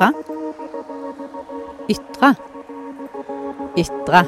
Ytre. 0.00 0.14
Ytre. 1.88 2.28
Ytre. 3.76 4.22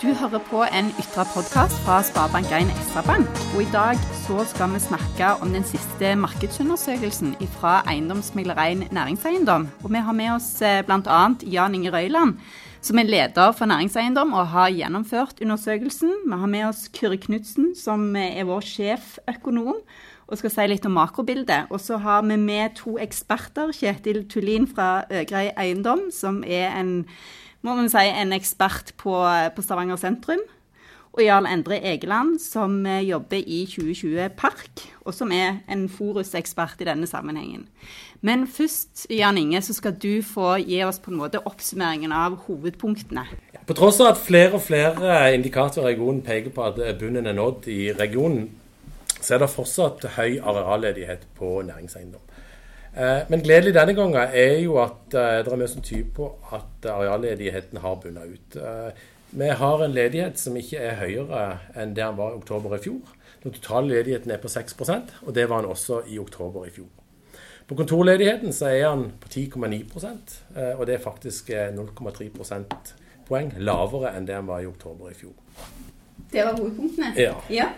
Du 0.00 0.06
hører 0.16 0.40
på 0.48 0.62
en 0.64 0.88
Ytre-podkast 1.02 1.82
fra 1.84 1.98
Sparebank1 2.08 2.72
SR-Bank. 2.86 3.42
Og 3.52 3.60
i 3.66 3.68
dag 3.74 4.00
så 4.22 4.46
skal 4.48 4.72
vi 4.72 4.80
snakke 4.80 5.34
om 5.44 5.52
den 5.52 5.68
siste 5.68 6.14
markedsundersøkelsen 6.16 7.36
fra 7.58 7.82
Eiendomsmeglereien 7.92 8.86
Næringseiendom. 8.96 9.68
Og 9.84 9.92
vi 9.92 10.04
har 10.08 10.16
med 10.16 10.32
oss 10.38 10.48
bl.a. 10.88 11.20
Jan 11.44 11.76
Inge 11.76 11.92
Røyland, 11.92 12.38
som 12.80 12.98
er 12.98 13.12
leder 13.12 13.52
for 13.52 13.68
næringseiendom 13.68 14.32
og 14.32 14.54
har 14.56 14.72
gjennomført 14.72 15.44
undersøkelsen. 15.44 16.16
Vi 16.24 16.40
har 16.40 16.48
med 16.48 16.70
oss 16.72 16.88
Kyrre 16.96 17.20
Knutsen, 17.20 17.74
som 17.76 18.08
er 18.16 18.48
vår 18.48 18.64
sjeføkonom 18.72 19.84
og 20.26 20.40
skal 20.40 20.52
si 20.52 20.66
litt 20.70 20.86
om 20.88 20.96
makrobildet. 20.96 21.70
Og 21.70 21.80
så 21.82 22.00
har 22.02 22.24
vi 22.26 22.38
med 22.40 22.74
to 22.80 22.96
eksperter. 23.02 23.70
Kjetil 23.74 24.24
Tullin 24.30 24.66
fra 24.66 25.04
Øgrei 25.10 25.52
Eiendom, 25.54 26.08
som 26.14 26.42
er 26.42 26.74
en, 26.80 27.06
si, 27.62 28.04
en 28.10 28.34
ekspert 28.34 28.94
på, 28.98 29.14
på 29.54 29.64
Stavanger 29.64 30.00
sentrum. 30.00 30.42
Og 31.16 31.22
Jarl 31.24 31.46
Endre 31.48 31.78
Egeland, 31.80 32.34
som 32.42 32.82
jobber 32.84 33.38
i 33.40 33.62
2020 33.70 34.34
Park, 34.36 34.82
og 35.00 35.14
som 35.16 35.30
er 35.32 35.62
en 35.72 35.86
Forus-ekspert 35.88 36.82
i 36.84 36.88
denne 36.90 37.08
sammenhengen. 37.08 37.64
Men 38.20 38.44
først, 38.44 39.06
Jan 39.08 39.38
Inge, 39.38 39.62
så 39.62 39.72
skal 39.72 39.94
du 39.96 40.20
få 40.20 40.58
gi 40.60 40.82
oss 40.84 40.98
på 41.00 41.14
en 41.14 41.16
måte 41.22 41.40
oppsummeringen 41.40 42.12
av 42.12 42.36
hovedpunktene. 42.44 43.24
På 43.64 43.78
tross 43.78 44.02
av 44.02 44.12
at 44.12 44.20
flere 44.20 44.58
og 44.58 44.66
flere 44.66 45.32
indikatorer 45.38 45.88
i 45.88 45.94
regionen 45.94 46.20
peker 46.26 46.52
på 46.52 46.68
at 46.68 46.82
bunnen 47.00 47.26
er 47.26 47.38
nådd 47.38 47.70
i 47.72 47.80
regionen, 47.96 48.50
så 49.20 49.34
er 49.34 49.42
det 49.42 49.50
fortsatt 49.52 50.04
høy 50.16 50.38
arealledighet 50.38 51.26
på 51.38 51.60
næringseiendom. 51.66 52.22
Men 53.28 53.42
gledelig 53.44 53.74
denne 53.76 53.92
gangen 53.92 54.16
er 54.16 54.54
jo 54.62 54.78
at 54.80 55.12
det 55.12 55.52
er 55.52 55.58
mye 55.60 55.68
som 55.68 55.84
tyder 55.84 56.08
på 56.16 56.30
at 56.56 56.86
arealledigheten 56.88 57.82
har 57.82 57.98
bunnet 58.00 58.32
ut. 58.32 58.56
Vi 59.36 59.48
har 59.60 59.82
en 59.84 59.92
ledighet 59.92 60.38
som 60.40 60.56
ikke 60.56 60.80
er 60.80 60.96
høyere 61.02 61.42
enn 61.76 61.92
det 61.96 62.04
den 62.04 62.16
var 62.16 62.32
i 62.32 62.38
oktober 62.38 62.76
i 62.78 62.80
fjor. 62.80 63.16
Den 63.42 63.52
totale 63.52 63.90
ledigheten 63.92 64.32
er 64.32 64.40
på 64.40 64.48
6% 64.48 65.12
og 65.26 65.34
det 65.36 65.48
var 65.50 65.60
den 65.60 65.74
også 65.74 66.00
i 66.08 66.16
oktober 66.18 66.64
i 66.64 66.72
fjor. 66.72 66.88
På 67.66 67.74
kontorledigheten 67.74 68.52
så 68.54 68.70
er 68.70 68.88
den 68.88 69.10
på 69.20 69.28
10,9% 69.28 70.36
og 70.78 70.86
det 70.86 70.94
er 70.94 71.02
faktisk 71.02 71.50
0,3 71.50 72.30
prosentpoeng 72.36 73.52
lavere 73.58 74.14
enn 74.16 74.28
det 74.28 74.38
den 74.38 74.48
var 74.48 74.62
i 74.62 74.70
oktober 74.70 75.10
i 75.10 75.18
fjor. 75.18 75.34
Det 76.32 76.46
var 76.46 76.56
hovedpunktene? 76.56 77.12
Ja. 77.18 77.34
ja. 77.50 77.68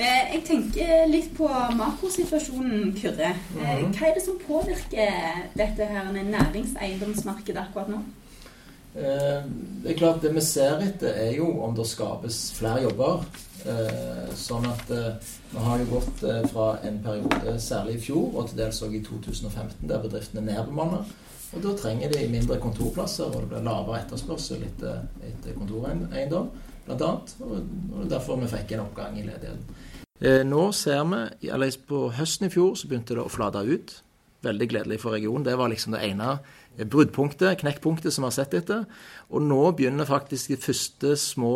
Jeg 0.00 0.40
tenker 0.48 1.10
litt 1.10 1.34
på 1.36 1.46
makrosituasjonen, 1.76 2.94
Kyrre. 2.96 3.34
Hva 3.52 4.06
er 4.08 4.14
det 4.16 4.22
som 4.24 4.38
påvirker 4.40 5.42
dette 5.58 5.88
her 5.90 6.08
næringseiendomsmarkedet 6.16 7.60
akkurat 7.60 7.90
nå? 7.92 8.00
Det 8.94 9.92
er 9.92 9.98
klart 9.98 10.22
Det 10.24 10.32
vi 10.34 10.42
ser 10.42 10.80
etter, 10.82 11.12
er 11.12 11.36
jo 11.36 11.50
om 11.66 11.76
det 11.76 11.84
skapes 11.86 12.38
flere 12.56 12.86
jobber. 12.86 13.26
Sånn 14.40 14.64
at 14.70 14.88
vi 14.88 15.66
har 15.66 15.82
jo 15.82 15.90
gått 15.90 16.24
fra 16.54 16.70
en 16.88 17.02
periode, 17.04 17.58
særlig 17.60 17.98
i 17.98 18.02
fjor, 18.08 18.32
og 18.32 18.48
til 18.48 18.62
dels 18.62 18.80
også 18.80 18.96
i 18.96 19.02
2015, 19.04 19.84
der 19.84 20.00
bedriftene 20.00 20.46
nedbemanner. 20.48 21.04
Og 21.50 21.62
Da 21.66 21.76
trenger 21.76 22.08
de 22.14 22.24
mindre 22.30 22.56
kontorplasser, 22.62 23.28
og 23.28 23.42
det 23.42 23.52
blir 23.52 23.68
lavere 23.68 24.00
etterspørsel 24.00 24.64
etter, 24.64 25.04
etter 25.28 25.56
kontoreiendom, 25.58 26.50
bl.a. 26.86 27.12
Og 27.44 28.10
derfor 28.10 28.40
vi 28.40 28.48
fikk 28.54 28.72
en 28.78 28.86
oppgang 28.86 29.18
i 29.18 29.28
ledigheten. 29.28 29.88
Nå 30.20 30.62
ser 30.76 31.04
vi, 31.08 31.48
eller 31.48 31.76
På 31.88 32.10
høsten 32.12 32.50
i 32.50 32.52
fjor 32.52 32.74
så 32.76 32.88
begynte 32.88 33.16
det 33.16 33.24
å 33.24 33.32
flate 33.32 33.62
ut. 33.64 33.94
Veldig 34.44 34.66
gledelig 34.68 35.00
for 35.02 35.16
regionen. 35.16 35.44
Det 35.44 35.56
var 35.56 35.68
liksom 35.72 35.94
det 35.96 36.02
ene 36.04 36.38
bruddpunktet, 36.80 37.60
knekkpunktet, 37.60 38.12
som 38.12 38.24
vi 38.24 38.30
har 38.30 38.36
sett 38.36 38.54
etter. 38.56 38.84
Og 39.28 39.44
nå 39.44 39.62
begynner 39.76 40.08
faktisk 40.08 40.52
de 40.52 40.60
første 40.60 41.14
små 41.20 41.54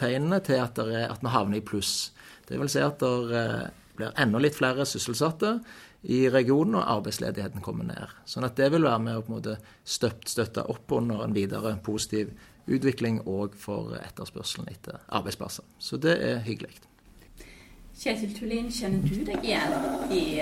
tegnene 0.00 0.40
til 0.44 0.60
at, 0.60 0.80
er, 0.80 1.06
at 1.12 1.22
vi 1.24 1.32
havner 1.32 1.60
i 1.60 1.64
pluss. 1.64 2.10
Det 2.48 2.58
vil 2.60 2.72
si 2.72 2.82
at 2.84 3.00
det 3.00 3.70
blir 3.96 4.16
enda 4.20 4.40
litt 4.42 4.58
flere 4.58 4.84
sysselsatte 4.88 5.58
i 6.02 6.22
regionen, 6.32 6.78
og 6.80 6.88
arbeidsledigheten 6.98 7.64
kommer 7.64 7.88
ned. 7.88 8.12
Sånn 8.28 8.46
at 8.48 8.56
det 8.56 8.70
vil 8.72 8.88
være 8.88 9.04
med 9.04 9.18
å 9.18 9.24
på 9.24 9.32
en 9.32 9.38
måte 9.38 9.56
støtte 9.84 10.64
opp 10.72 10.96
under 10.96 11.24
en 11.24 11.36
videre 11.36 11.76
positiv 11.84 12.32
utvikling 12.70 13.20
òg 13.28 13.56
for 13.58 13.96
etterspørselen 14.00 14.70
etter 14.72 15.00
arbeidsplasser. 15.08 15.66
Så 15.78 16.00
det 16.00 16.16
er 16.24 16.44
hyggelig. 16.46 16.89
Kjetil 18.00 18.30
Tullin, 18.32 18.70
kjenner 18.72 19.02
du 19.04 19.18
deg 19.28 19.42
igjen 19.44 19.74
i, 20.16 20.40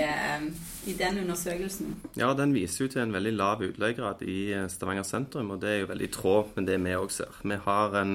i, 0.87 0.93
den 0.95 1.17
undersøkelsen? 1.25 1.89
Ja, 2.15 2.29
den 2.37 2.53
viser 2.55 2.85
jo 2.85 2.91
til 2.93 3.01
en 3.03 3.11
veldig 3.11 3.33
lav 3.35 3.63
utleiegrad 3.65 4.21
i 4.23 4.53
Stavanger 4.71 5.03
sentrum, 5.03 5.51
og 5.51 5.59
det 5.59 5.73
er 5.73 5.81
jo 5.81 5.89
veldig 5.89 6.07
i 6.07 6.13
tråd 6.15 6.53
med 6.55 6.69
det 6.71 6.77
vi 6.85 6.93
òg 6.95 7.11
ser. 7.11 7.41
Vi 7.43 7.57
har 7.65 7.97
en 7.99 8.13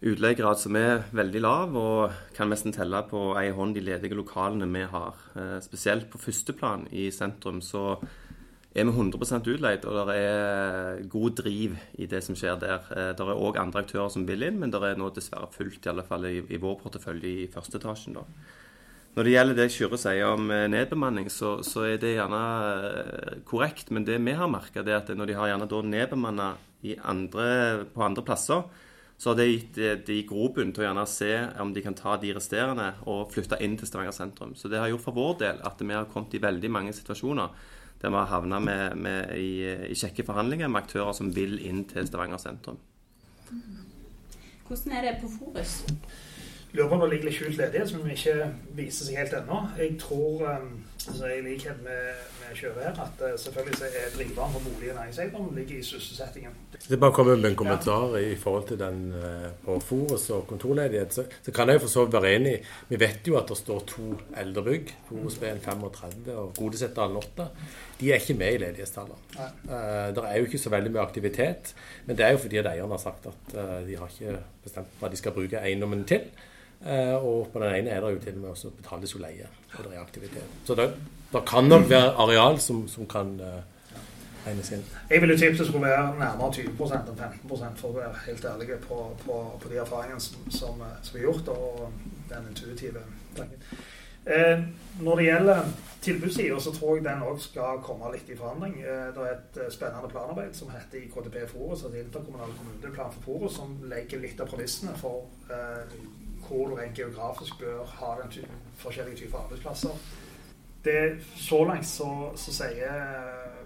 utleiegrad 0.00 0.58
som 0.58 0.80
er 0.80 1.04
veldig 1.14 1.44
lav, 1.44 1.78
og 1.78 2.18
kan 2.34 2.50
nesten 2.50 2.74
telle 2.74 3.04
på 3.06 3.22
ei 3.38 3.52
hånd 3.54 3.78
de 3.78 3.84
ledige 3.86 4.18
lokalene 4.18 4.66
vi 4.74 4.82
har. 4.96 5.22
Spesielt 5.62 6.10
på 6.10 6.18
førsteplan 6.18 6.88
i 6.90 7.06
sentrum 7.14 7.62
så 7.62 8.00
er 8.70 8.86
vi 8.86 8.92
100% 8.94 9.48
utleid, 9.50 9.84
og 9.84 10.06
det 10.06 10.16
er 10.22 11.00
god 11.10 11.36
driv 11.40 11.74
i 11.98 12.06
det 12.06 12.20
som 12.22 12.36
skjer 12.38 12.60
der. 12.62 12.84
Det 13.18 13.24
er 13.24 13.32
òg 13.34 13.58
andre 13.58 13.82
aktører 13.82 14.12
som 14.14 14.26
vil 14.28 14.46
inn, 14.46 14.60
men 14.62 14.70
det 14.70 14.78
er 14.86 14.98
nå 15.00 15.10
dessverre 15.10 15.50
fullt, 15.50 15.82
i 15.82 15.90
alle 15.90 16.06
fall 16.06 16.28
i, 16.28 16.36
i 16.38 16.60
vår 16.62 16.76
portefølje 16.84 17.32
i 17.32 17.48
første 17.50 17.80
etasjen. 17.80 18.20
da. 18.20 18.26
Når 19.16 19.26
det 19.26 19.32
gjelder 19.32 19.56
det 19.58 19.72
Kyrre 19.74 19.98
sier 19.98 20.36
om 20.36 20.52
nedbemanning, 20.70 21.26
så, 21.34 21.56
så, 21.66 21.82
er 21.88 21.96
det 21.98 22.12
gjerne 22.14 23.40
korrekt. 23.48 23.90
Men 23.90 24.06
det 24.06 24.20
vi 24.22 24.36
har 24.38 24.50
merka, 24.50 24.84
er 24.84 25.00
at 25.00 25.10
når 25.10 25.32
de 25.32 25.38
har 25.38 25.50
gjerne 25.50 25.82
nedbemanna 25.90 26.52
på 27.90 28.06
andre 28.06 28.24
plasser, 28.26 28.62
så 29.20 29.32
har 29.32 29.36
det 29.36 29.48
gitt 29.50 30.06
de 30.06 30.20
grobunn 30.28 30.70
til 30.72 30.84
å 30.84 30.86
gjerne 30.86 31.08
se 31.10 31.32
om 31.60 31.74
de 31.74 31.82
kan 31.84 31.98
ta 31.98 32.14
de 32.22 32.30
resterende 32.32 32.86
og 33.10 33.34
flytte 33.34 33.58
inn 33.60 33.74
til 33.76 33.90
Stavanger 33.90 34.14
sentrum. 34.16 34.54
Så 34.56 34.70
det 34.70 34.78
har 34.80 34.88
gjort 34.88 35.04
for 35.04 35.18
vår 35.18 35.34
del 35.42 35.60
at 35.66 35.82
vi 35.82 35.92
har 35.92 36.08
kommet 36.08 36.38
i 36.38 36.40
veldig 36.40 36.70
mange 36.72 36.94
situasjoner 36.96 37.50
der 38.00 38.12
vi 38.12 38.16
har 38.16 38.30
havna 38.30 38.60
i, 39.36 39.50
i 39.92 39.96
kjekke 39.98 40.24
forhandlinger 40.24 40.70
med 40.72 40.82
aktører 40.82 41.12
som 41.16 41.34
vil 41.36 41.58
inn 41.60 41.84
til 41.90 42.08
Stavanger 42.08 42.40
sentrum. 42.40 42.78
Hvordan 44.66 44.96
er 44.96 45.06
det 45.06 45.16
på 45.20 45.28
Forus? 45.38 45.80
Lurer 46.72 46.88
på 46.88 46.94
om 46.94 47.00
det 47.02 47.10
ligger 47.10 47.26
litt 47.26 47.36
skjult 47.36 47.56
ledighet 47.58 47.90
som 47.90 48.04
ikke 48.06 48.34
viser 48.78 49.08
seg 49.08 49.16
helt 49.18 49.32
ennå. 49.40 49.56
Jeg 49.80 49.96
tror, 49.98 50.44
altså 50.46 51.32
i 51.34 51.40
likhet 51.42 51.80
med, 51.82 52.20
her, 52.56 53.04
at 53.06 53.40
selvfølgelig 53.40 53.78
så 53.78 53.84
er 53.84 54.10
driveren 54.16 54.52
for 54.52 54.60
bolig- 54.60 54.90
og 54.90 54.96
næringseiendom 54.96 55.56
ligger 55.56 55.78
i 55.78 55.82
sysselsettingen. 55.82 56.52
Det 56.88 57.00
bare 57.00 57.12
kommer 57.12 57.36
med 57.36 57.50
en 57.50 57.56
kommentar 57.56 58.16
i 58.16 58.36
forhold 58.36 58.68
til 58.68 58.78
den 58.78 59.14
på 59.64 59.80
Forus 59.80 60.30
og 60.30 60.46
kontorledighet. 60.46 61.14
Så, 61.14 61.24
så 61.42 61.52
kan 61.52 61.68
jeg 61.68 61.80
for 61.80 61.88
så 61.88 62.04
vidt 62.04 62.12
være 62.12 62.34
enig. 62.34 62.54
Vi 62.88 63.00
vet 63.00 63.28
jo 63.28 63.36
at 63.36 63.48
det 63.48 63.56
står 63.56 63.80
to 63.86 64.02
eldrebygg, 64.36 64.94
Forus 65.08 65.34
B35 65.34 66.30
og 66.32 66.54
Godesetdalen 66.56 67.16
8. 67.16 67.48
De 68.00 68.12
er 68.12 68.14
ikke 68.14 68.34
med 68.34 68.54
i 68.54 68.58
ledighetstallene. 68.64 69.14
Uh, 69.64 70.14
det 70.16 70.24
er 70.26 70.36
jo 70.38 70.44
ikke 70.44 70.58
så 70.58 70.70
veldig 70.70 70.92
mye 70.92 71.02
aktivitet. 71.02 71.74
Men 72.06 72.18
det 72.18 72.26
er 72.26 72.30
jo 72.30 72.38
fordi 72.38 72.62
eierne 72.62 72.96
har 72.96 73.02
sagt 73.02 73.26
at 73.26 73.58
de 73.86 73.96
har 73.96 74.14
ikke 74.20 74.38
bestemt 74.64 75.00
hva 75.00 75.08
de 75.08 75.20
skal 75.20 75.36
bruke 75.36 75.60
eiendommen 75.60 76.04
til. 76.08 76.30
Uh, 76.80 77.16
og 77.20 77.50
på 77.52 77.60
den 77.60 77.74
ene 77.74 77.92
er 77.92 78.00
det 78.00 78.14
jo 78.14 78.20
til 78.24 78.38
og 78.38 78.44
med 78.44 78.50
også 78.54 78.70
betales 78.72 79.12
jo 79.14 79.20
leie, 79.20 79.48
og 79.76 79.84
det 79.84 79.98
er. 79.98 80.46
Så 80.64 80.74
det, 80.74 80.86
det 81.32 81.42
kan 81.46 81.68
nok 81.68 81.90
være 81.90 82.14
areal 82.24 82.60
som, 82.60 82.86
som 82.88 83.06
kan 83.06 83.34
regnes 84.46 84.72
inn. 84.72 84.84
Jeg 85.10 85.20
ville 85.20 85.36
tippet 85.38 85.58
det 85.58 85.66
skulle 85.68 85.86
være 85.86 86.18
nærmere 86.18 86.50
20% 86.56 87.10
enn 87.12 87.20
15% 87.20 87.80
for 87.80 87.92
å 87.92 87.98
være 87.98 88.24
helt 88.26 88.44
ærlig 88.52 88.80
på, 88.86 88.98
på, 89.24 89.38
på 89.62 89.72
de 89.72 89.80
erfaringene 89.82 90.20
som, 90.24 90.50
som, 90.50 90.84
som, 91.02 91.18
er 91.18 91.26
gjort, 91.26 91.48
og 91.48 91.90
den 92.30 92.50
intuitive 92.52 93.04
tanken. 93.36 93.64
Eh, 94.30 94.64
når 95.00 95.16
det 95.16 95.24
gjelder 95.24 95.70
tilbudssida, 96.04 96.58
så 96.60 96.72
tror 96.76 96.96
jeg 96.96 97.04
den 97.04 97.22
òg 97.24 97.38
skal 97.40 97.80
komme 97.84 98.10
litt 98.12 98.28
i 98.28 98.36
forandring. 98.36 98.78
Eh, 98.80 99.06
det 99.16 99.26
er 99.26 99.36
et 99.36 99.60
spennende 99.72 100.10
planarbeid 100.12 100.56
som 100.56 100.72
heter 100.72 101.04
IKTP 101.04 101.38
Forus, 101.50 101.84
altså 101.84 102.00
Interkommunal 102.00 102.52
kommuneplan 102.58 103.14
for 103.16 103.28
Forus, 103.28 103.56
som 103.60 103.78
legger 103.90 104.20
litt 104.22 104.40
av 104.40 104.50
premissene 104.52 104.96
for 105.00 105.28
eh, 105.52 105.96
hvor 106.50 106.68
du 106.68 106.74
rent 106.74 106.98
geografisk 106.98 107.58
bør 107.58 107.84
ha 108.00 108.14
den 108.22 108.30
ty 108.30 108.42
forskjellige 108.82 109.16
typer 109.16 109.38
arbeidsplasser. 109.38 109.94
Det, 110.84 111.20
så 111.36 111.64
langt 111.64 111.86
så, 111.86 112.10
så 112.36 112.52
sier 112.52 112.94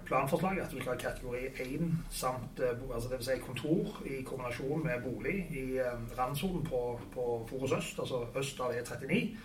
planforslaget 0.05 0.61
at 0.61 0.71
du 0.71 0.81
skal 0.81 0.91
ha 0.91 0.97
kategori 0.97 1.37
1 1.59 1.91
samt 2.09 2.59
altså 2.93 3.09
det 3.09 3.17
vil 3.17 3.25
si 3.25 3.37
kontor 3.45 4.01
i 4.05 4.21
kombinasjon 4.21 4.83
med 4.83 5.01
bolig 5.03 5.35
i 5.49 5.79
randsonen 6.19 6.63
på, 6.63 6.99
på 7.13 7.47
Forus 7.49 7.71
øst, 7.71 7.99
altså 7.99 8.25
øst 8.35 8.59
av 8.59 8.71
E39. 8.71 9.37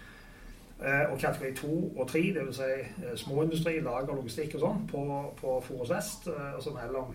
Og 1.13 1.19
kategori 1.19 1.55
2 1.55 1.95
og 1.97 2.09
3, 2.09 2.19
dvs. 2.19 2.57
Si 2.57 3.25
småindustri, 3.25 3.81
lager, 3.81 4.15
logistikk 4.15 4.55
og 4.57 4.61
sånn, 4.65 4.87
på, 4.89 5.03
på 5.41 5.59
Forus 5.67 5.93
vest. 5.93 6.31
Altså 6.55 6.73
mellom 6.73 7.13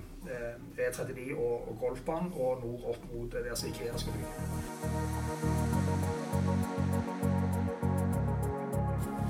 E39 0.77 1.31
og, 1.33 1.55
og 1.69 1.79
Golfbanen, 1.79 2.33
og 2.35 2.61
nord 2.65 2.91
opp 2.93 3.09
mot 3.13 3.33
der 3.33 3.55
som 3.55 3.73
Ikea 3.73 3.97
skal 3.97 4.13
bygge. 4.19 5.74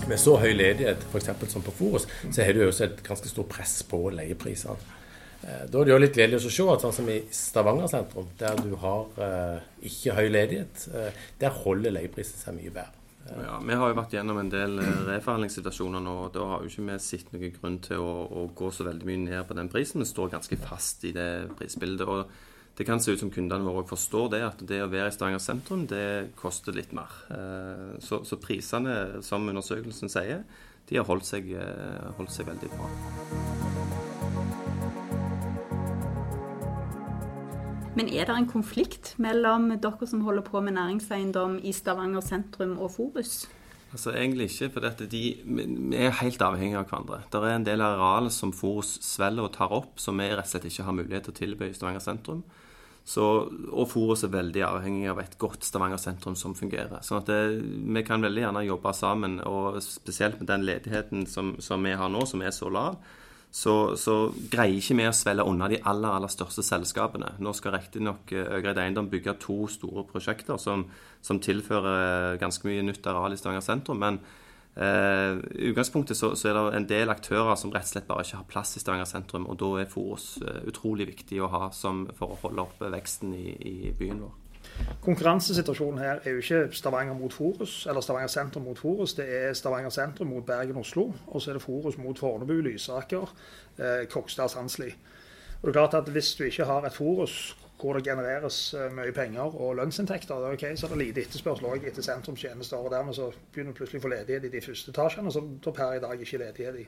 Med 0.10 0.22
så 0.22 0.36
høy 0.42 0.52
ledighet 0.54 1.06
f.eks. 1.10 1.32
som 1.52 1.66
på 1.66 1.74
Forus, 1.76 2.08
så 2.30 2.44
har 2.44 2.54
du 2.54 2.66
også 2.66 2.88
et 2.88 3.02
ganske 3.06 3.32
stort 3.32 3.52
press 3.52 3.80
på 3.90 4.02
leieprisene. 4.16 4.78
Eh, 5.46 5.64
da 5.70 5.82
er 5.82 5.88
det 5.88 5.94
jo 5.94 6.02
litt 6.02 6.18
gledelig 6.18 6.42
å 6.42 6.52
se 6.52 6.68
at 6.74 6.86
sånn 6.86 6.98
som 7.00 7.10
i 7.12 7.22
Stavanger 7.34 7.90
sentrum, 7.92 8.30
der 8.40 8.60
du 8.62 8.76
har 8.82 9.24
eh, 9.26 9.66
ikke 9.90 10.16
høy 10.20 10.28
ledighet, 10.30 10.88
eh, 10.94 11.26
der 11.42 11.60
holder 11.64 11.98
leieprisen 11.98 12.42
seg 12.42 12.58
mye 12.58 12.74
bedre. 12.74 13.02
Ja, 13.26 13.58
Vi 13.58 13.74
har 13.74 13.90
jo 13.90 13.98
vært 13.98 14.14
gjennom 14.14 14.38
en 14.38 14.52
del 14.54 14.80
eh, 14.82 14.98
reforhandlingssituasjoner 15.10 16.04
nå. 16.04 16.16
og 16.28 16.34
Da 16.36 16.46
har 16.52 16.62
jo 16.62 16.70
ikke 16.70 16.86
vi 16.92 16.98
sett 17.02 17.32
noen 17.34 17.56
grunn 17.56 17.80
til 17.86 18.02
å, 18.02 18.12
å, 18.30 18.44
gå 18.54 18.70
så 18.74 18.86
veldig 18.86 19.08
mye 19.10 19.24
ned 19.24 19.48
på 19.50 19.58
den 19.58 19.72
prisen. 19.74 20.04
Vi 20.04 20.10
står 20.10 20.34
ganske 20.36 20.60
fast 20.62 21.06
i 21.10 21.14
det 21.16 21.30
prisbildet. 21.58 22.06
og 22.06 22.54
Det 22.76 22.84
kan 22.84 23.00
se 23.00 23.16
ut 23.16 23.22
som 23.22 23.32
kundene 23.32 23.64
våre 23.64 23.86
forstår 23.88 24.30
det, 24.34 24.42
at 24.44 24.64
det 24.68 24.82
å 24.84 24.92
være 24.92 25.08
i 25.08 25.16
Stavanger 25.16 25.44
sentrum 25.44 25.86
det 25.88 26.36
koster 26.36 26.76
litt 26.76 26.92
mer. 26.96 27.12
Eh, 27.32 27.96
så, 28.04 28.24
så 28.28 28.40
prisene, 28.42 29.24
som 29.24 29.48
undersøkelsen 29.48 30.12
sier, 30.12 30.44
de 30.90 31.00
har 31.00 31.08
holdt 31.08 31.26
seg, 31.26 31.48
holdt 32.20 32.36
seg 32.36 32.52
veldig 32.52 32.70
bra. 32.76 33.96
Men 37.96 38.10
er 38.12 38.28
det 38.28 38.34
en 38.36 38.48
konflikt 38.52 39.14
mellom 39.24 39.70
dere 39.80 40.08
som 40.10 40.26
holder 40.28 40.44
på 40.44 40.60
med 40.62 40.76
næringseiendom 40.76 41.62
i 41.64 41.72
Stavanger 41.74 42.24
sentrum 42.26 42.76
og 42.76 42.92
Forus? 42.98 43.46
Altså 43.96 44.12
Egentlig 44.12 44.50
ikke, 44.50 44.68
for 44.74 44.84
dette, 44.84 45.08
de, 45.08 45.22
vi 45.48 45.96
er 45.96 46.12
helt 46.20 46.42
avhengige 46.44 46.82
av 46.82 46.90
hverandre. 46.90 47.22
Det 47.32 47.40
er 47.40 47.54
en 47.54 47.68
del 47.68 47.84
areal 47.86 48.28
som 48.36 48.52
Forus 48.52 48.98
svelger 49.06 49.48
og 49.48 49.54
tar 49.56 49.72
opp, 49.72 49.96
som 50.04 50.20
vi 50.20 50.28
rett 50.28 50.44
og 50.44 50.52
slett 50.52 50.68
ikke 50.68 50.88
har 50.90 50.98
mulighet 50.98 51.30
til 51.30 51.36
å 51.36 51.40
tilby 51.40 51.70
i 51.70 51.78
Stavanger 51.78 52.04
sentrum. 52.04 52.44
Så, 53.06 53.26
og 53.70 53.90
Forus 53.92 54.24
er 54.26 54.34
veldig 54.34 54.64
avhengig 54.66 55.12
av 55.12 55.20
et 55.22 55.36
godt 55.38 55.66
Stavanger 55.68 56.00
sentrum 56.02 56.34
som 56.36 56.56
fungerer. 56.58 57.04
sånn 57.06 57.22
at 57.22 57.28
det, 57.30 57.62
Vi 57.62 58.04
kan 58.04 58.22
veldig 58.22 58.42
gjerne 58.42 58.66
jobbe 58.66 58.94
sammen, 58.98 59.38
og 59.46 59.78
spesielt 59.84 60.40
med 60.40 60.50
den 60.50 60.66
ledigheten 60.66 61.28
som, 61.30 61.56
som 61.62 61.84
vi 61.86 61.94
har 61.94 62.10
nå, 62.10 62.26
som 62.26 62.42
er 62.42 62.52
så 62.52 62.70
lav 62.70 62.98
så, 63.56 63.96
så, 63.96 64.16
greier 64.52 64.82
ikke 64.82 64.98
vi 65.00 65.06
å 65.08 65.14
svelge 65.16 65.46
unna 65.48 65.70
de 65.72 65.78
aller 65.88 66.12
aller 66.12 66.32
største 66.32 66.64
selskapene. 66.66 67.38
Nå 67.40 67.54
skal 67.56 67.78
riktignok 67.78 68.34
eh, 68.36 68.50
Øgreid 68.58 68.82
Eiendom 68.82 69.08
bygge 69.12 69.38
to 69.40 69.62
store 69.72 70.04
prosjekter 70.10 70.60
som, 70.60 70.84
som, 71.24 71.40
tilfører 71.40 72.36
ganske 72.42 72.68
mye 72.68 72.84
nytt 72.84 73.08
areal 73.08 73.32
i 73.32 73.40
Stavanger 73.40 73.64
sentrum. 73.64 74.02
Men 74.04 74.20
eh, 74.20 74.45
i 74.76 75.70
utgangspunktet 75.70 76.18
så, 76.18 76.34
så, 76.36 76.50
er 76.50 76.58
det 76.58 76.78
en 76.78 76.88
del 76.90 77.12
aktører 77.14 77.56
som 77.56 77.72
rett 77.72 77.88
og 77.88 77.94
slett 77.94 78.08
bare 78.10 78.26
ikke 78.26 78.42
har 78.42 78.48
plass 78.50 78.76
i 78.76 78.82
Stavanger 78.84 79.08
sentrum. 79.08 79.46
Og 79.48 79.60
da 79.62 79.70
er 79.80 79.92
Forus 79.92 80.34
eh, 80.44 80.66
utrolig 80.68 81.08
viktig 81.14 81.40
å 81.40 81.52
ha 81.54 81.70
som, 81.72 82.04
for 82.18 82.36
å 82.36 82.40
holde 82.44 82.66
oppe 82.66 82.92
veksten 82.92 83.32
i, 83.38 83.54
i 83.56 83.94
byen 83.96 84.26
vår. 84.26 84.34
Konkurransesituasjonen 85.06 86.02
her 86.02 86.20
er 86.24 86.36
jo 86.36 86.42
ikke 86.44 86.76
Stavanger 86.76 87.16
mot 87.16 87.34
Forus, 87.34 87.86
eller 87.88 88.04
Stavanger 88.04 88.32
sentrum 88.34 88.66
mot 88.68 88.80
Forus. 88.80 89.16
Det 89.16 89.28
er 89.30 89.54
Stavanger 89.56 89.94
sentrum 89.94 90.34
mot 90.34 90.46
Bergen-Oslo. 90.46 91.08
Og 91.28 91.42
så 91.42 91.54
er 91.54 91.60
det 91.60 91.64
Forus 91.64 92.00
mot 92.02 92.20
Fornebu, 92.20 92.58
Lysaker, 92.66 93.32
eh, 93.78 94.04
Kokstad, 94.12 94.52
Sandsli. 94.52 94.92
Og 95.62 95.70
det 95.70 95.72
er 95.72 95.80
klart 95.80 96.02
at 96.02 96.12
Hvis 96.12 96.36
du 96.36 96.44
ikke 96.44 96.68
har 96.68 96.86
et 96.86 96.94
Forus 96.94 97.56
hvor 97.82 97.94
det 97.94 98.06
genereres 98.08 98.74
eh, 98.74 98.92
mye 98.96 99.12
penger 99.12 99.56
og 99.62 99.76
lønnsinntekter, 99.76 100.40
det 100.40 100.54
okay, 100.56 100.76
så 100.76 100.88
er 100.88 100.96
det 100.96 101.02
lite 101.02 101.26
etterspørsel 101.26 101.66
også 101.70 101.90
etter 101.92 102.06
sentrumstjenester. 102.06 102.78
og 102.78 102.92
Dermed 102.92 103.14
så 103.14 103.30
begynner 103.52 103.74
vi 103.74 103.80
plutselig 103.80 104.02
å 104.02 104.06
få 104.08 104.12
ledighet 104.14 104.48
i 104.48 104.54
de 104.54 104.62
første 104.64 104.94
etasjene, 104.96 105.32
som 105.32 105.56
det 105.66 105.74
per 105.76 105.98
i 105.98 106.04
dag 106.04 106.22
ikke 106.22 106.38
er 106.40 106.46
ledighet 106.48 106.84
i. 106.84 106.88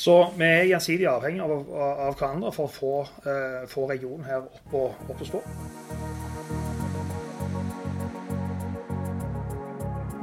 Så 0.00 0.14
vi 0.38 0.46
er 0.46 0.70
gjensidig 0.70 1.08
avhengig 1.10 1.42
av, 1.44 1.50
av, 1.52 1.98
av, 2.06 2.14
hverandre 2.16 2.52
for 2.56 2.70
å 2.70 2.72
få, 2.72 2.94
eh, 3.28 3.66
få 3.68 3.84
regionen 3.90 4.24
her 4.24 4.46
opp 4.46 4.72
og, 4.72 5.02
opp 5.10 5.20
og 5.20 5.28
stå. 5.28 5.42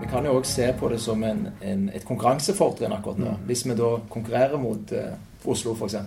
Vi 0.02 0.10
kan 0.10 0.26
jo 0.26 0.38
òg 0.40 0.48
se 0.48 0.72
på 0.80 0.90
det 0.90 0.98
som 1.04 1.22
en, 1.28 1.46
en, 1.62 1.90
et 1.94 2.06
konkurransefortrinn 2.08 2.96
akkurat 2.96 3.22
nå. 3.22 3.36
Mm. 3.36 3.46
Hvis 3.46 3.66
vi 3.68 3.78
da 3.78 3.92
konkurrerer 4.10 4.58
mot 4.62 4.96
eh, 4.96 5.14
Oslo 5.46 5.76
f.eks. 5.76 6.00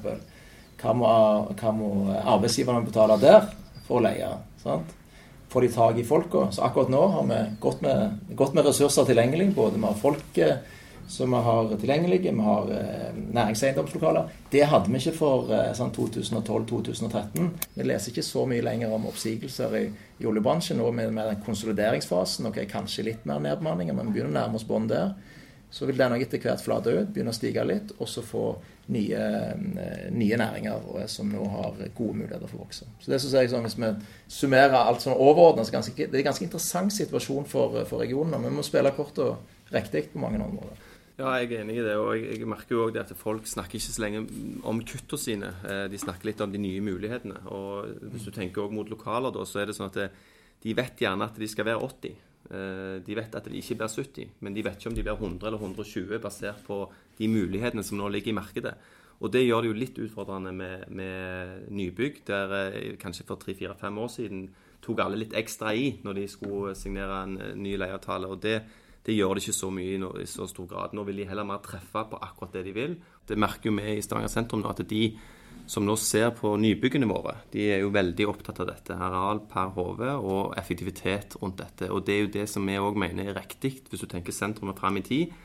Hva, 0.80 0.94
må, 0.96 1.10
hva 1.60 1.74
må 1.76 1.90
arbeidsgiverne 2.20 2.86
betale 2.86 3.18
der 3.20 3.46
for 3.86 4.00
å 4.00 4.04
leie? 4.08 4.32
Sant? 4.62 4.96
Får 5.50 5.66
de 5.66 5.72
tak 5.74 5.98
i 5.98 6.06
folka? 6.06 6.46
Så 6.54 6.62
akkurat 6.62 6.92
nå 6.92 7.00
har 7.14 7.24
vi 7.26 7.40
godt 7.62 7.80
med, 7.84 8.20
godt 8.38 8.54
med 8.54 8.68
ressurser 8.68 9.08
tilgjengelig. 9.08 9.50
Både 9.56 9.80
vi 9.80 9.88
har 9.88 9.98
folk 9.98 10.38
som 11.10 11.30
vi 11.30 11.36
har 11.36 11.76
tilgjengelige. 11.76 12.32
Vi 12.32 12.40
har 12.40 12.70
eh, 12.70 13.14
næringseiendomslokaler. 13.32 14.28
Det 14.50 14.62
hadde 14.62 14.92
vi 14.92 15.00
ikke 15.00 15.16
for 15.16 15.50
eh, 15.50 15.72
sånn 15.74 15.90
2012-2013. 15.96 17.48
Vi 17.74 17.86
leser 17.86 18.12
ikke 18.12 18.24
så 18.26 18.44
mye 18.46 18.62
lenger 18.62 18.94
om 18.94 19.08
oppsigelser 19.10 19.74
i, 19.80 19.82
i 20.22 20.28
oljebransjen 20.30 20.78
nå 20.78 20.86
med, 20.94 21.10
med, 21.16 21.32
den 21.32 21.42
konsolideringsfasen. 21.46 22.46
ok, 22.52 22.62
Kanskje 22.70 23.08
litt 23.10 23.26
mer 23.26 23.42
nedbemanninger, 23.42 23.96
men 23.96 24.12
vi 24.12 24.20
begynner 24.20 24.36
å 24.36 24.38
nærme 24.38 24.60
oss 24.60 24.68
bånn 24.68 24.86
der. 24.90 25.16
Så 25.70 25.86
vil 25.86 25.98
den 25.98 26.16
etter 26.18 26.42
hvert 26.42 26.62
flate 26.64 26.92
ut, 26.96 27.12
begynne 27.14 27.30
å 27.30 27.36
stige 27.36 27.62
litt, 27.66 27.92
og 27.98 28.08
så 28.10 28.24
få 28.26 28.44
nye, 28.90 29.20
eh, 29.78 30.10
nye, 30.10 30.36
næringer 30.40 30.88
eh, 30.98 31.06
som 31.06 31.30
nå 31.30 31.44
har 31.52 31.78
gode 31.94 32.16
muligheter 32.18 32.50
for 32.50 32.58
å 32.58 32.64
vokse. 32.64 32.88
Så 32.98 33.12
det 33.12 33.20
synes 33.22 33.36
jeg 33.38 33.52
sånn, 33.52 33.66
Hvis 33.68 33.78
vi 33.78 33.90
summerer 34.28 34.74
alt 34.80 35.04
sånn 35.04 35.14
overordnet, 35.14 35.68
så 35.68 35.76
ganske, 35.78 35.94
det 35.94 36.14
er 36.14 36.24
en 36.24 36.30
ganske 36.32 36.46
interessant 36.46 36.92
situasjon 36.92 37.46
for, 37.46 37.84
for 37.86 38.02
regionen. 38.02 38.42
Vi 38.42 38.54
må 38.56 38.66
spille 38.66 38.90
kort 38.96 39.18
og 39.22 39.70
riktig 39.70 40.08
på 40.12 40.22
mange 40.22 40.42
områder. 40.42 40.88
Ja, 41.20 41.34
jeg 41.36 41.52
er 41.52 41.62
enig 41.62 41.76
i 41.76 41.84
det. 41.84 41.96
Og 42.00 42.16
jeg, 42.16 42.48
merker 42.48 42.74
jo 42.74 42.86
også 42.86 43.04
at 43.04 43.14
folk 43.18 43.46
snakker 43.46 43.76
ikke 43.76 43.92
så 43.92 44.02
lenge 44.02 44.24
om 44.64 44.80
kuttene 44.82 45.20
sine. 45.20 45.52
Eh, 45.68 45.84
de 45.92 46.00
snakker 46.00 46.32
litt 46.32 46.40
om 46.40 46.50
de 46.50 46.58
nye 46.58 46.82
mulighetene. 46.82 47.44
Og 47.52 48.10
hvis 48.10 48.26
du 48.26 48.34
tenker 48.34 48.64
også 48.64 48.74
mot 48.74 48.90
lokaler, 48.90 49.30
da, 49.36 49.46
så 49.46 49.62
er 49.62 49.70
det 49.70 49.78
sånn 49.78 49.92
at 49.92 50.18
de 50.64 50.74
vet 50.76 50.98
gjerne 51.04 51.30
at 51.30 51.38
de 51.38 51.48
skal 51.48 51.68
være 51.68 51.84
80. 51.86 52.18
Eh, 52.50 52.96
de 53.04 53.14
vet 53.14 53.36
at 53.36 53.46
de 53.46 53.60
ikke 53.60 53.76
blir 53.78 53.92
70, 53.92 54.32
men 54.40 54.56
de 54.56 54.64
vet 54.64 54.78
ikke 54.78 54.90
om 54.90 54.96
de 54.96 55.04
blir 55.04 55.18
100 55.18 55.46
eller 55.46 55.60
120 55.60 56.18
basert 56.22 56.64
på 56.66 56.82
de 57.18 57.28
mulighetene 57.30 57.84
som 57.86 58.00
nå 58.00 58.08
ligger 58.08 58.32
i 58.32 58.38
markedet. 58.40 58.74
Og 59.20 59.28
det 59.30 59.44
gjør 59.44 59.62
det 59.62 59.70
jo 59.70 59.76
litt 59.76 59.98
utfordrende 60.00 60.52
med, 60.56 60.88
med 60.88 61.68
nybygg, 61.68 62.22
der 62.26 62.56
eh, 62.58 62.92
kanskje 63.00 63.28
for 63.28 63.40
tre-fire-fem 63.40 63.98
år 64.00 64.12
siden 64.16 64.46
tok 64.80 65.02
alle 65.04 65.20
litt 65.20 65.36
ekstra 65.36 65.74
i 65.76 65.98
når 66.02 66.16
de 66.16 66.28
skulle 66.32 66.74
signere 66.78 67.24
en 67.26 67.36
ny 67.60 67.76
leieavtale. 67.76 68.30
og 68.30 68.40
det 68.42 68.60
det 69.00 69.14
gjør 69.16 69.34
det 69.34 69.42
ikke 69.46 69.56
så 69.56 69.70
mye 69.72 69.94
i, 69.96 69.98
i 70.22 70.26
så 70.28 70.46
stor 70.48 70.66
grad. 70.68 70.92
Nå 70.92 71.04
vil 71.08 71.22
de 71.22 71.28
heller 71.28 71.46
mer 71.48 71.62
treffe 71.64 72.02
på 72.10 72.18
akkurat 72.20 72.52
det 72.58 72.66
de 72.66 72.74
vil. 72.76 72.96
Det 73.26 73.38
merker 73.38 73.70
jo 73.70 73.76
vi 73.78 73.94
i 73.96 74.02
Stavanger 74.04 74.28
sentrum 74.28 74.60
nå, 74.60 74.68
at 74.68 74.82
de 74.90 75.04
som 75.70 75.86
nå 75.86 75.94
ser 76.00 76.32
på 76.34 76.56
nybyggene 76.58 77.06
våre, 77.06 77.36
de 77.52 77.68
er 77.70 77.84
jo 77.84 77.92
veldig 77.94 78.26
opptatt 78.26 78.58
av 78.64 78.72
dette. 78.72 78.96
Areal 78.96 79.44
per 79.50 79.70
hode 79.76 80.16
og 80.18 80.56
effektivitet 80.58 81.36
rundt 81.38 81.60
dette. 81.60 81.92
Og 81.94 82.02
det 82.06 82.16
er 82.16 82.24
jo 82.24 82.34
det 82.40 82.48
som 82.50 82.66
vi 82.66 82.80
òg 82.80 82.98
mener 82.98 83.30
er 83.30 83.38
riktig, 83.38 83.76
hvis 83.86 84.02
du 84.02 84.08
tenker 84.10 84.34
sentrum 84.34 84.72
og 84.72 84.80
fram 84.80 84.98
i 84.98 85.04
tid. 85.06 85.36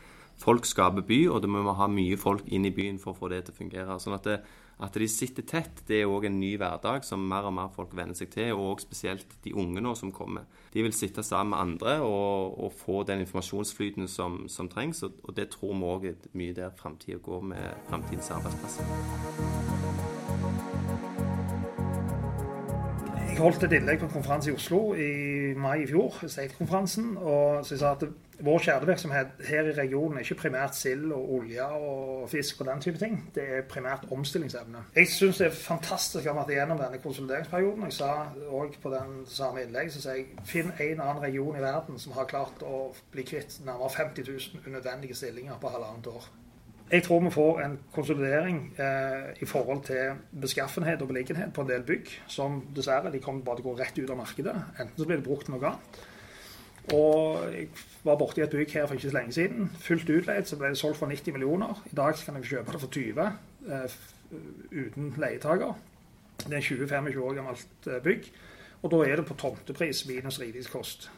Folk 0.41 0.65
skaper 0.67 1.05
by, 1.05 1.19
og 1.29 1.43
da 1.43 1.47
må 1.47 1.61
vi 1.63 1.77
ha 1.77 1.87
mye 1.87 2.17
folk 2.19 2.47
inn 2.51 2.65
i 2.67 2.73
byen 2.73 2.97
for 2.99 3.13
å 3.13 3.19
få 3.19 3.29
det 3.31 3.45
til 3.45 3.53
å 3.53 3.59
fungere. 3.59 3.99
sånn 4.01 4.17
at 4.17 4.25
det, 4.25 4.39
at 4.83 4.97
de 4.99 5.07
sitter 5.07 5.45
tett, 5.47 5.83
det 5.87 6.01
er 6.01 6.09
òg 6.11 6.25
en 6.27 6.39
ny 6.39 6.55
hverdag 6.59 7.05
som 7.07 7.21
mer 7.29 7.45
og 7.47 7.53
mer 7.55 7.69
folk 7.71 7.93
venner 7.95 8.17
seg 8.17 8.33
til, 8.33 8.51
og 8.57 8.81
spesielt 8.83 9.37
de 9.45 9.53
unge 9.53 9.79
nå 9.79 9.93
som 9.95 10.11
kommer. 10.11 10.49
De 10.73 10.83
vil 10.83 10.93
sitte 10.93 11.23
sammen 11.23 11.53
med 11.53 11.61
andre 11.61 12.01
og, 12.01 12.57
og 12.65 12.73
få 12.75 13.03
den 13.07 13.23
informasjonsflyten 13.23 14.09
som, 14.11 14.49
som 14.49 14.67
trengs, 14.67 15.03
og, 15.07 15.15
og, 15.23 15.35
det 15.37 15.51
tror 15.53 15.77
vi 15.77 15.93
òg 15.93 16.09
er 16.11 16.35
mye 16.35 16.57
der 16.57 16.75
framtida 16.75 17.21
går 17.23 17.47
med 17.53 17.87
framtidens 17.87 18.33
arbeidsplasser. 18.35 20.14
Jeg 23.35 23.43
holdt 23.43 23.63
et 23.67 23.73
innlegg 23.75 23.97
på 23.99 24.07
en 24.07 24.11
konferanse 24.13 24.47
i 24.47 24.53
Oslo 24.55 24.77
i 24.95 25.53
mai 25.59 25.81
i 25.81 25.87
fjor, 25.89 26.21
Safe-konferansen. 26.23 27.17
og 27.17 27.65
så 27.65 27.73
jeg 27.75 27.79
sa 27.81 27.89
at 27.91 28.05
vår 28.47 28.61
kjernevirksomhet 28.63 29.41
her 29.49 29.67
i 29.67 29.73
regionen 29.75 30.17
er 30.17 30.23
ikke 30.23 30.37
primært 30.45 30.77
sild 30.77 31.11
og 31.11 31.33
olje 31.39 31.65
og 31.65 32.29
fisk 32.31 32.61
og 32.61 32.69
den 32.69 32.81
type 32.85 33.01
ting. 33.01 33.17
Det 33.35 33.43
er 33.57 33.67
primært 33.67 34.07
omstillingsevne. 34.11 34.85
Jeg 34.95 35.11
syns 35.11 35.43
det 35.43 35.49
er 35.49 35.59
fantastisk 35.59 36.23
at 36.23 36.31
ha 36.31 36.37
vært 36.39 36.55
igjennom 36.55 36.79
denne 36.79 37.01
konsolideringsperioden. 37.03 37.83
Jeg 37.89 37.97
sa 37.99 38.13
òg 38.61 38.79
på 38.79 38.95
den 38.95 39.19
samme 39.27 39.67
innlegget 39.67 39.97
så 39.97 40.05
sier 40.05 40.21
jeg 40.21 40.47
finn 40.47 40.71
en 40.71 41.03
annen 41.03 41.23
region 41.27 41.59
i 41.59 41.67
verden 41.67 41.99
som 41.99 42.15
har 42.15 42.31
klart 42.31 42.63
å 42.63 42.85
bli 43.11 43.27
kvitt 43.27 43.59
nærmere 43.67 43.91
50 43.99 44.31
000 44.31 44.71
unødvendige 44.71 45.19
stillinger 45.19 45.59
på 45.59 45.75
halvannet 45.75 46.07
år. 46.07 46.31
Jeg 46.91 47.03
tror 47.03 47.23
vi 47.23 47.31
får 47.33 47.61
en 47.63 47.79
konsolidering 47.93 48.59
eh, 48.77 49.31
i 49.41 49.47
forhold 49.49 49.83
til 49.87 50.19
beskaffenhet 50.41 51.01
og 51.01 51.09
beliggenhet 51.09 51.53
på 51.53 51.63
en 51.65 51.69
del 51.69 51.85
bygg, 51.87 52.11
som 52.29 52.59
dessverre 52.75 53.11
de 53.13 53.21
kommer 53.23 53.41
bare 53.43 53.57
til 53.59 53.65
å 53.65 53.71
gå 53.71 53.79
rett 53.79 53.97
ut 53.97 54.11
av 54.13 54.19
markedet. 54.19 54.53
Enten 54.77 54.99
så 54.99 55.07
blir 55.07 55.17
det 55.17 55.25
brukt 55.25 55.49
noe 55.49 55.63
annet 55.71 56.03
og 56.93 57.45
jeg 57.53 57.67
var 58.03 58.17
borti 58.19 58.41
et 58.41 58.49
bygg 58.49 58.71
her 58.73 58.85
for 58.85 58.93
ikke 58.93 59.09
så 59.09 59.17
lenge 59.17 59.33
siden. 59.33 59.71
Fullt 59.81 60.09
utleid 60.09 60.45
så 60.45 60.57
ble 60.59 60.69
det 60.69 60.77
solgt 60.77 60.99
for 60.99 61.09
90 61.09 61.33
millioner. 61.33 61.81
I 61.91 61.95
dag 61.97 62.13
kan 62.25 62.37
jeg 62.37 62.49
kjøpe 62.51 62.75
det 62.75 62.81
for 62.81 62.93
20 62.93 63.25
eh, 63.73 63.95
uten 64.71 65.13
leietaker. 65.17 65.73
Det 66.45 66.53
er 66.53 66.61
20-25 66.61 67.19
år 67.19 67.37
gammelt 67.39 67.89
eh, 67.89 68.01
bygg. 68.03 68.29
Og 68.83 68.91
da 68.91 69.01
er 69.07 69.15
det 69.17 69.25
på 69.25 69.37
tomtepris 69.39 70.03
minus 70.05 70.39
rivningskost. 70.41 71.09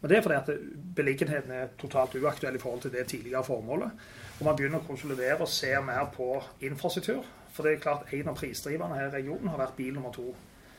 Men 0.00 0.10
det 0.10 0.16
er 0.16 0.22
fordi 0.22 0.34
at 0.34 0.50
beliggenheten 0.96 1.50
er 1.50 1.72
totalt 1.78 2.14
uaktuell 2.14 2.54
i 2.54 2.58
forhold 2.62 2.80
til 2.80 2.92
det 2.92 3.06
tidligere 3.06 3.44
formålet. 3.44 3.90
Og 4.38 4.44
man 4.46 4.56
begynner 4.56 4.78
å 4.78 4.86
konsolidere 4.86 5.40
og 5.42 5.50
se 5.50 5.72
mer 5.82 6.06
på 6.14 6.36
infrastruktur. 6.60 7.24
For 7.52 7.66
det 7.66 7.72
er 7.72 7.82
klart 7.82 8.12
en 8.14 8.30
av 8.30 8.36
prisdriverne 8.38 8.94
her 8.94 9.08
i 9.08 9.16
regionen 9.16 9.50
har 9.50 9.58
vært 9.58 9.78
bil 9.78 9.96
nummer 9.96 10.14
to. 10.14 10.30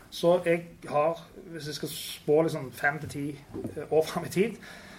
Så 0.10 0.40
jeg 0.46 0.64
har, 0.90 1.20
hvis 1.52 1.68
jeg 1.68 1.76
skal 1.76 1.90
spå 1.92 2.42
liksom 2.42 2.72
fem 2.74 3.00
til 3.00 3.10
ti 3.10 3.26
eh, 3.76 3.92
år 3.92 4.06
fram 4.08 4.26
i 4.26 4.32
tid, 4.34 4.56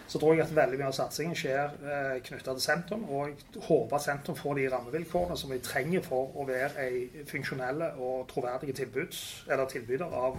så 0.07 0.19
tror 0.19 0.35
jeg 0.35 0.45
at 0.45 0.55
veldig 0.57 0.79
mye 0.79 0.91
av 0.91 0.95
satsingen 0.95 1.37
skjer 1.39 1.75
eh, 1.81 2.17
knytta 2.27 2.53
til 2.53 2.63
sentrum. 2.63 3.05
Og 3.09 3.31
jeg 3.31 3.65
håper 3.67 3.97
at 3.97 4.05
sentrum 4.07 4.39
får 4.39 4.59
de 4.59 4.71
rammevilkårene 4.75 5.39
som 5.39 5.55
de 5.55 5.61
trenger 5.65 6.05
for 6.07 6.35
å 6.35 6.47
være 6.47 6.87
ei 6.87 7.25
funksjonelle 7.31 7.95
og 7.99 8.27
troverdige 8.31 8.77
tilbuds, 8.83 9.47
tilbyder 9.71 10.19
av 10.25 10.39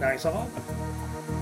næringsareal 0.00 1.39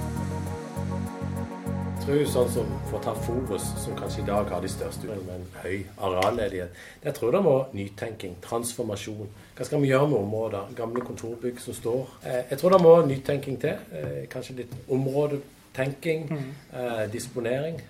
tror 2.09 2.25
sånn 2.25 2.49
som 2.53 2.69
For 2.89 2.97
å 2.97 3.03
ta 3.05 3.13
Forus, 3.27 3.65
som 3.83 3.97
kanskje 3.99 4.23
i 4.23 4.29
dag 4.29 4.49
har 4.49 4.63
de 4.65 4.71
største 4.73 5.05
utfordringene 5.05 5.27
med 5.27 5.43
en 5.43 5.59
høy 5.61 6.07
arealledighet 6.07 7.05
Jeg 7.05 7.17
tror 7.19 7.35
det 7.35 7.43
må 7.45 7.55
nytenking, 7.77 8.39
transformasjon. 8.45 9.29
Hva 9.59 9.67
skal 9.69 9.83
vi 9.83 9.91
gjøre 9.91 10.09
med 10.09 10.19
områder? 10.23 10.73
Gamle 10.79 11.05
kontorbygg 11.05 11.61
som 11.61 11.77
står. 11.77 12.09
Eh, 12.25 12.41
jeg 12.53 12.61
tror 12.63 12.75
det 12.75 12.81
må 12.87 12.95
nytenking 13.05 13.61
til. 13.61 13.85
Eh, 13.93 14.25
kanskje 14.33 14.57
litt 14.63 14.75
områdetenking. 14.89 16.27
Mm. 16.33 16.51
Eh, 16.81 17.05
disponering. 17.13 17.81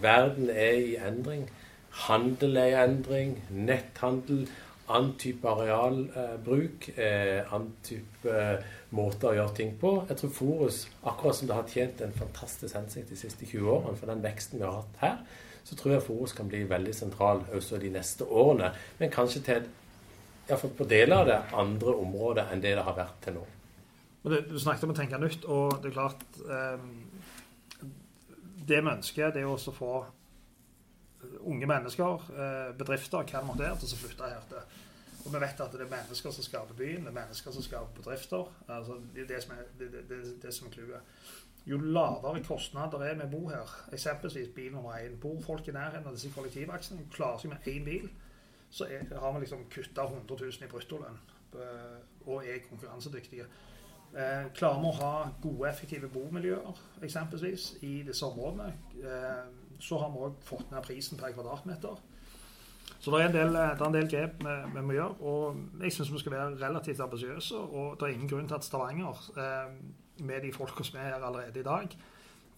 Verden 0.00 0.50
er 0.50 0.72
i 0.80 0.96
endring. 0.96 1.44
Handel 2.06 2.56
er 2.56 2.72
i 2.72 2.78
endring. 2.86 3.36
Netthandel 3.50 4.46
annen 4.92 5.12
type 5.18 5.48
arealbruk, 5.48 6.88
annen 6.98 7.74
type 7.84 8.32
måter 8.92 9.30
å 9.30 9.36
gjøre 9.36 9.56
ting 9.56 9.72
på. 9.80 9.92
Jeg 10.08 10.20
tror 10.20 10.34
Forus, 10.36 10.82
akkurat 11.02 11.38
som 11.38 11.48
det 11.48 11.56
har 11.56 11.70
tjent 11.70 12.02
en 12.04 12.14
fantastisk 12.16 12.76
hensikt 12.76 13.12
de 13.12 13.18
siste 13.18 13.48
20 13.48 13.70
årene 13.72 13.96
for 13.98 14.12
den 14.12 14.24
veksten 14.24 14.60
vi 14.60 14.66
har 14.66 14.82
hatt 14.82 15.00
her, 15.02 15.22
så 15.64 15.78
tror 15.78 15.94
jeg 15.94 16.04
Forus 16.06 16.34
kan 16.36 16.50
bli 16.50 16.64
veldig 16.68 16.94
sentral 16.96 17.44
også 17.54 17.80
de 17.80 17.92
neste 17.94 18.26
årene. 18.26 18.72
Men 18.98 19.14
kanskje 19.14 19.44
til 19.46 19.68
iallfall 20.48 20.74
på 20.76 20.88
deler 20.90 21.16
av 21.16 21.28
det 21.28 21.40
andre 21.64 21.96
området 22.02 22.48
enn 22.50 22.62
det 22.62 22.74
det 22.76 22.86
har 22.86 22.96
vært 22.96 23.20
til 23.24 23.38
nå. 23.38 23.44
Men 24.22 24.34
det, 24.34 24.40
Du 24.50 24.58
snakket 24.58 24.86
om 24.86 24.94
å 24.94 24.98
tenke 24.98 25.20
nytt, 25.22 25.46
og 25.46 25.78
det 25.82 25.90
er 25.90 25.96
klart 25.96 26.24
eh, 26.42 26.82
Det 28.62 28.78
vi 28.82 28.90
ønsker, 28.90 29.32
det 29.34 29.42
er 29.42 29.50
også 29.50 29.72
å 29.72 29.78
få 29.78 29.94
unge 31.46 31.66
mennesker, 31.66 32.30
eh, 32.34 32.70
bedrifter, 32.78 33.22
hva 33.22 33.40
det 33.40 33.46
måtte 33.46 33.64
være, 33.64 33.78
til 33.80 33.94
å 33.96 34.00
flytte 34.02 34.30
her 34.30 34.46
til. 34.50 34.80
Og 35.24 35.30
vi 35.30 35.40
vet 35.40 35.60
at 35.62 35.72
det 35.72 35.84
er 35.84 35.90
mennesker 35.90 36.34
som 36.34 36.44
skaper 36.44 36.74
byen, 36.74 37.06
det 37.06 37.12
er 37.12 37.18
mennesker 37.20 37.54
som 37.54 37.62
skaper 37.62 37.94
bedrifter. 37.94 38.48
Altså, 38.68 38.98
det 39.14 39.22
er 39.22 39.30
det 39.34 39.42
som 39.42 39.52
er, 39.54 39.62
det, 39.78 39.92
det, 40.08 40.20
det 40.42 40.54
som 40.54 40.66
er. 40.66 41.00
Jo 41.66 41.78
lavere 41.78 42.42
kostnader 42.42 43.04
er 43.06 43.14
med 43.14 43.28
å 43.28 43.32
bo 43.36 43.48
her, 43.52 43.74
eksempelvis 43.94 44.50
bil 44.54 44.72
nummer 44.74 44.98
én 44.98 45.14
Bor 45.22 45.38
folk 45.44 45.68
i 45.70 45.74
nærheten 45.74 46.08
av 46.10 46.16
disse 46.16 46.32
kollektivaksene, 46.34 47.06
klarer 47.14 47.38
seg 47.38 47.52
med 47.52 47.68
én 47.70 47.84
bil, 47.86 48.08
så 48.70 48.88
er, 48.90 49.04
har 49.14 49.36
vi 49.36 49.44
liksom 49.44 49.68
kutta 49.70 50.08
100 50.08 50.40
000 50.40 50.66
i 50.66 50.70
bruttolønn 50.72 51.20
eh, 51.54 52.00
og 52.26 52.48
er 52.48 52.64
konkurransedyktige. 52.66 53.46
Eh, 54.12 54.48
klarer 54.56 54.80
vi 54.82 54.90
å 54.90 54.96
ha 54.98 55.12
gode, 55.44 55.68
effektive 55.70 56.10
bomiljøer 56.10 56.80
eksempelvis 57.04 57.68
i 57.86 58.00
disse 58.08 58.26
områdene, 58.26 58.72
eh, 58.98 59.44
så 59.82 60.02
har 60.02 60.10
vi 60.10 60.26
òg 60.26 60.42
fått 60.48 60.74
ned 60.74 60.82
prisen 60.88 61.20
per 61.20 61.36
kvadratmeter. 61.36 62.02
Så 63.02 63.10
det 63.10 63.18
er 63.18 63.28
en 63.28 63.34
del, 63.34 63.56
er 63.58 63.80
en 63.82 63.94
del 63.96 64.06
grep 64.10 64.44
vi, 64.44 64.52
vi, 64.76 64.82
må 64.86 64.94
gjøre. 64.94 65.14
Og 65.26 65.56
jeg 65.82 65.90
syns 65.94 66.12
vi 66.14 66.20
skal 66.22 66.36
være 66.36 66.58
relativt 66.60 67.00
ambisiøse. 67.02 67.58
Og 67.58 67.96
det 67.98 68.06
er 68.06 68.14
ingen 68.14 68.30
grunn 68.30 68.46
til 68.46 68.54
at 68.54 68.66
Stavanger, 68.66 69.24
eh, 69.42 69.72
med 70.22 70.44
de 70.44 70.52
folka 70.54 70.86
som 70.86 71.00
er 71.00 71.08
her 71.08 71.26
allerede 71.26 71.60
i 71.60 71.66
dag, 71.66 71.96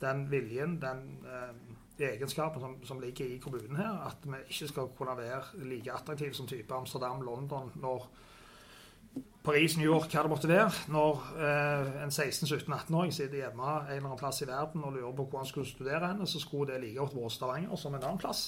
den 0.02 0.26
viljen, 0.30 0.76
den 0.82 1.00
eh, 1.24 2.10
egenskapen 2.10 2.60
som, 2.60 2.76
som, 2.84 3.00
ligger 3.00 3.24
i 3.24 3.38
kommunen 3.38 3.76
her, 3.76 4.04
at 4.10 4.26
vi 4.26 4.42
ikke 4.50 4.68
skal 4.68 4.92
kunne 4.98 5.16
være 5.16 5.64
like 5.64 5.92
attraktive 5.92 6.34
som 6.34 6.46
type 6.46 6.74
Amsterdam, 6.74 7.22
London, 7.24 7.72
når 7.74 8.10
Paris, 9.44 9.76
New 9.76 9.84
York, 9.84 10.08
hva 10.08 10.22
det 10.24 10.32
måtte 10.32 10.48
være. 10.48 10.70
Når 10.88 11.24
eh, 11.36 11.88
en 12.06 12.12
16-17-18-åring 12.12 13.12
sitter 13.12 13.42
hjemme 13.42 13.66
en 13.66 13.90
eller 13.92 14.06
annen 14.06 14.20
plass 14.20 14.40
i 14.40 14.48
verden 14.48 14.86
og 14.86 14.94
lurer 14.96 15.12
på 15.12 15.26
hvor 15.28 15.42
han 15.42 15.50
skulle 15.50 15.68
studere 15.68 16.08
henne, 16.08 16.26
så 16.26 16.40
skulle 16.40 16.72
det 16.72 16.80
like 16.86 16.96
godt 17.02 17.18
vært 17.18 17.36
Stavanger 17.36 17.80
som 17.80 17.96
en 17.96 18.06
annen 18.06 18.22
plass. 18.22 18.46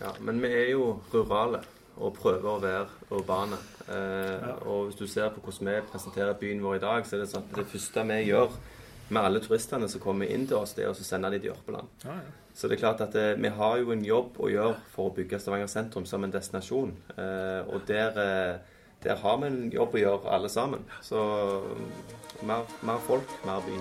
Ja, 0.00 0.14
Men 0.24 0.40
vi 0.40 0.48
er 0.48 0.70
jo 0.72 0.94
rurale 1.12 1.60
og 1.98 2.16
prøver 2.16 2.48
å 2.48 2.62
være 2.62 3.12
urbane. 3.12 3.60
Eh, 3.88 4.48
ja. 4.48 4.56
Og 4.70 4.88
hvis 4.88 4.98
du 5.02 5.06
ser 5.06 5.28
på 5.34 5.42
hvordan 5.44 5.68
vi 5.68 5.78
presenterer 5.92 6.40
byen 6.40 6.64
vår 6.64 6.78
i 6.78 6.82
dag, 6.86 7.06
så 7.06 7.16
er 7.16 7.24
det 7.24 7.30
sånn 7.34 7.44
at 7.44 7.56
det 7.58 7.68
første 7.68 8.04
vi 8.08 8.18
gjør 8.30 8.58
med 9.08 9.24
alle 9.24 9.40
turistene 9.44 9.88
som 9.88 10.02
kommer 10.04 10.28
inn 10.32 10.46
til 10.48 10.60
oss, 10.60 10.74
det 10.76 10.84
er 10.84 10.92
å 10.92 10.96
sende 10.96 11.30
dem 11.32 11.42
til 11.42 11.52
Jørpeland. 11.52 11.92
Ja, 12.04 12.16
ja. 12.22 12.36
Så 12.58 12.66
det 12.66 12.74
er 12.74 12.80
klart 12.82 13.00
at 13.04 13.12
det, 13.14 13.26
eh, 13.36 13.42
vi 13.42 13.52
har 13.54 13.76
jo 13.78 13.92
en 13.94 14.04
jobb 14.04 14.40
å 14.42 14.48
gjøre 14.50 14.80
for 14.90 15.10
å 15.10 15.14
bygge 15.14 15.38
Stavanger 15.38 15.70
sentrum 15.70 16.06
som 16.08 16.24
en 16.24 16.32
destinasjon. 16.34 16.96
Eh, 17.14 17.68
og 17.68 17.84
der 17.86 18.18
eh, 18.24 18.77
der 19.04 19.16
har 19.16 19.36
vi 19.40 19.46
en 19.46 19.72
jobb 19.72 19.94
å 19.94 20.02
gjøre, 20.02 20.30
alle 20.34 20.48
sammen. 20.52 20.84
Så 21.02 21.22
mer, 22.42 22.66
mer 22.82 23.02
folk, 23.06 23.34
mer 23.46 23.62
by. 23.66 23.78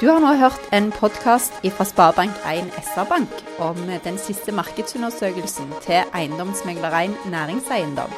Du 0.00 0.10
har 0.10 0.20
nå 0.20 0.34
hørt 0.36 0.60
en 0.76 0.90
podkast 0.92 1.54
fra 1.72 1.86
Sparebank1 1.88 2.68
SR-Bank 2.82 3.38
om 3.64 3.78
den 4.04 4.18
siste 4.20 4.52
markedsundersøkelsen 4.52 5.72
til 5.86 6.04
eiendomsmegler1 6.12 7.16
Næringseiendom. 7.32 8.12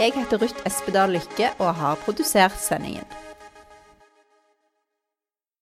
Jeg 0.00 0.12
heter 0.16 0.42
Ruth 0.42 0.68
Espedal 0.68 1.16
Lykke 1.16 1.54
og 1.58 1.74
har 1.80 1.98
produsert 2.04 2.60
sendingen. 2.60 3.08